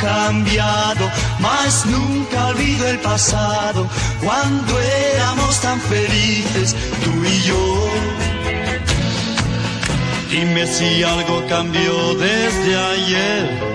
cambiado, 0.00 1.04
mas 1.40 1.84
nunca 1.86 2.46
olvido 2.48 2.88
el 2.88 2.98
pasado, 2.98 3.86
cuando 4.24 4.72
éramos 5.14 5.60
tan 5.60 5.80
felices, 5.80 6.74
tú 7.04 7.12
y 7.24 7.36
yo. 7.48 7.64
Dime 10.30 10.66
si 10.66 11.02
algo 11.02 11.44
cambió 11.48 12.14
desde 12.14 12.72
ayer. 12.92 13.71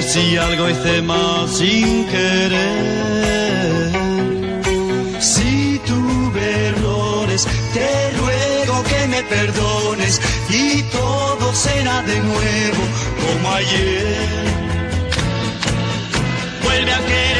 Si 0.00 0.36
algo 0.36 0.68
hice 0.68 1.02
mal 1.02 1.48
sin 1.48 2.06
querer. 2.06 3.92
Si 5.20 5.80
tuve 5.86 6.66
errores, 6.68 7.46
te 7.72 8.10
ruego 8.18 8.82
que 8.84 9.06
me 9.08 9.22
perdones 9.22 10.20
y 10.50 10.82
todo 10.84 11.54
será 11.54 12.02
de 12.02 12.18
nuevo 12.20 12.82
como 13.22 13.54
ayer. 13.54 14.44
Vuelve 16.64 16.92
a 16.92 16.98
quererme 16.98 17.31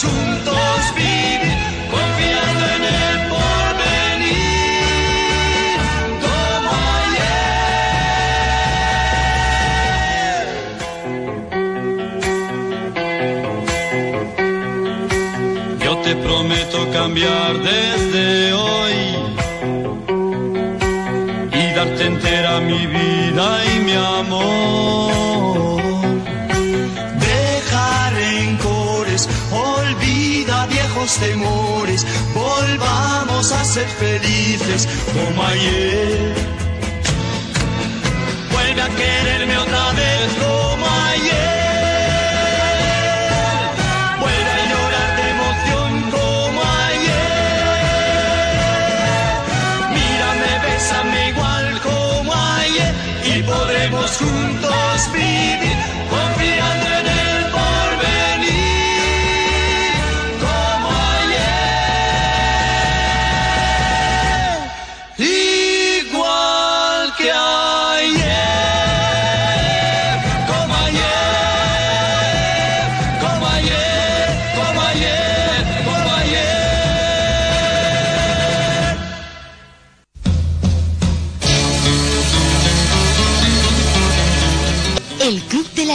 juntos 0.00 0.94
vivir 0.96 1.41
temores, 31.22 32.04
volvamos 32.34 33.52
a 33.52 33.64
ser 33.64 33.86
felices 33.88 34.88
como 35.12 35.42
ayer. 35.42 36.51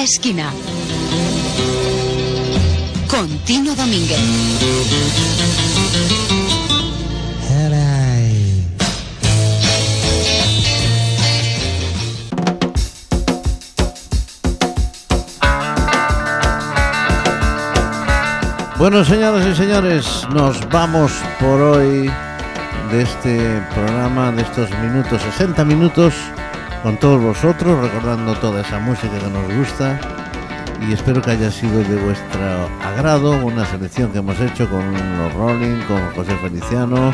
Esquina. 0.09 0.53
Con 3.09 3.27
Tino 3.39 3.75
Domínguez. 3.75 4.17
Bueno, 18.77 19.03
señoras 19.03 19.45
y 19.45 19.55
señores, 19.55 20.25
nos 20.33 20.69
vamos 20.69 21.11
por 21.37 21.59
hoy 21.59 22.09
de 22.91 23.01
este 23.01 23.61
programa, 23.75 24.31
de 24.31 24.43
estos 24.43 24.69
minutos, 24.79 25.21
60 25.21 25.65
minutos, 25.65 26.13
con 26.83 26.97
todos 26.97 27.21
vosotros, 27.21 27.79
recordando 27.81 28.33
toda 28.35 28.61
esa 28.61 28.79
música 28.79 29.13
que 29.19 29.29
nos 29.29 29.55
gusta. 29.57 29.99
Y 30.87 30.93
espero 30.93 31.21
que 31.21 31.31
haya 31.31 31.49
sido 31.51 31.79
de 31.79 31.95
vuestro 31.95 32.39
agrado 32.85 33.31
una 33.45 33.65
selección 33.65 34.11
que 34.11 34.19
hemos 34.19 34.39
hecho 34.39 34.69
con 34.69 34.93
los 35.17 35.33
Rolling, 35.33 35.79
con 35.87 35.99
José 36.15 36.35
Feliciano, 36.37 37.11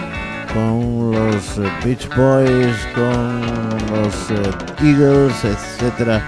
con 0.54 1.12
los 1.12 1.58
eh, 1.58 1.72
Beach 1.84 2.10
Boys, 2.16 2.76
con 2.94 3.42
los 3.96 4.32
eh, 4.32 4.52
Eagles, 4.84 5.46
etcétera, 5.46 6.22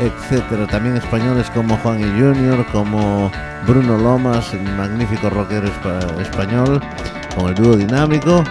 etcétera. 0.00 0.66
También 0.66 0.96
españoles 0.96 1.50
como 1.54 1.76
Juan 1.76 2.00
y 2.00 2.04
Junior, 2.20 2.64
como 2.72 3.30
Bruno 3.66 3.98
Lomas, 3.98 4.54
el 4.54 4.62
magnífico 4.74 5.28
rockero 5.28 5.68
espa- 5.68 6.20
español, 6.22 6.80
con 7.36 7.48
el 7.50 7.54
dúo 7.54 7.76
dinámico, 7.76 8.42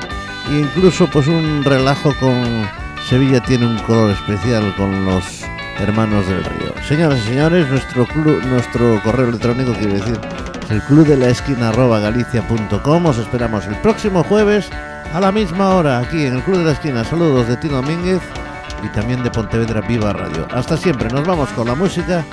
e 0.51 0.59
incluso 0.59 1.07
pues 1.07 1.27
un 1.27 1.63
relajo 1.63 2.13
con 2.19 2.67
Sevilla 3.07 3.39
tiene 3.39 3.65
un 3.65 3.77
color 3.79 4.11
especial 4.11 4.75
con 4.75 5.05
los 5.05 5.23
hermanos 5.79 6.27
del 6.27 6.43
río. 6.43 6.73
Señoras 6.85 7.19
y 7.19 7.29
señores, 7.29 7.69
nuestro 7.69 8.05
club, 8.05 8.43
nuestro 8.43 9.01
correo 9.01 9.29
electrónico 9.29 9.71
quiere 9.71 9.93
decir 9.93 10.19
el 10.69 10.81
club 10.81 11.07
de 11.07 11.15
la 11.15 11.29
esquina 11.29 11.71
galicia.com. 11.71 13.05
Os 13.05 13.17
esperamos 13.17 13.65
el 13.65 13.77
próximo 13.77 14.23
jueves 14.25 14.69
a 15.13 15.21
la 15.21 15.31
misma 15.31 15.69
hora 15.75 15.99
aquí 15.99 16.25
en 16.25 16.35
el 16.35 16.43
club 16.43 16.57
de 16.57 16.65
la 16.65 16.71
esquina. 16.73 17.05
Saludos 17.05 17.47
de 17.47 17.55
Tino 17.55 17.77
Domínguez 17.77 18.19
y 18.83 18.89
también 18.89 19.23
de 19.23 19.31
Pontevedra 19.31 19.79
Viva 19.79 20.11
Radio. 20.11 20.45
Hasta 20.51 20.75
siempre, 20.75 21.07
nos 21.07 21.25
vamos 21.25 21.47
con 21.51 21.67
la 21.67 21.75
música 21.75 22.25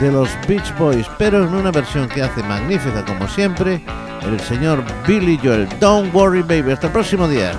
de 0.00 0.10
los 0.10 0.30
Beach 0.48 0.74
Boys, 0.78 1.06
pero 1.18 1.44
en 1.44 1.54
una 1.54 1.70
versión 1.70 2.08
que 2.08 2.22
hace 2.22 2.42
magnífica 2.44 3.04
como 3.04 3.28
siempre 3.28 3.82
el 4.22 4.40
señor 4.40 4.82
Billy 5.06 5.38
Joel. 5.42 5.68
Don't 5.78 6.14
worry 6.14 6.40
baby, 6.40 6.72
hasta 6.72 6.86
el 6.86 6.92
próximo 6.94 7.28
día. 7.28 7.52